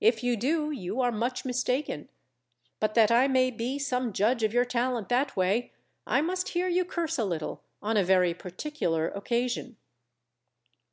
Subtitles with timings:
[0.00, 2.08] If you do you are much mistaken;
[2.80, 5.72] but that I may be some judge of your talent that way,
[6.08, 9.76] I must hear you curse a little, on a very particular occasion.